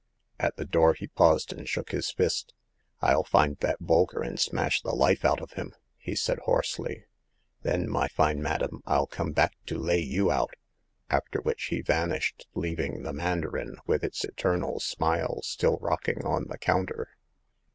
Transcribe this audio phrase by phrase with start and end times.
[0.39, 2.55] At the door he paused and shook his fist."
[3.03, 7.05] rU find that Bolker, and smash the life out of him!" he said, hoarsely;
[7.61, 10.55] then, my fine madam, FU come back to lay you out!"
[11.11, 16.57] after which he vanished, leaving the mandarin, with its eternal smile, still rocking on the
[16.57, 17.09] counter.